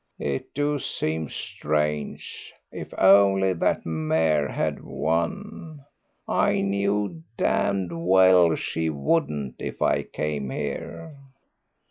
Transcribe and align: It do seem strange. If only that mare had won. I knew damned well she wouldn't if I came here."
It 0.17 0.51
do 0.55 0.79
seem 0.79 1.29
strange. 1.29 2.51
If 2.71 2.91
only 2.97 3.53
that 3.53 3.85
mare 3.85 4.47
had 4.47 4.81
won. 4.83 5.85
I 6.27 6.61
knew 6.61 7.21
damned 7.37 7.91
well 7.91 8.55
she 8.55 8.89
wouldn't 8.89 9.57
if 9.59 9.79
I 9.79 10.01
came 10.01 10.49
here." 10.49 11.15